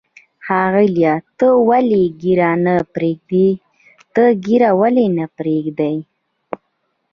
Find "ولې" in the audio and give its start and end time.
1.69-2.03, 4.81-5.07